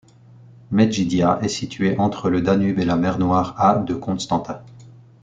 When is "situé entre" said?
1.47-2.31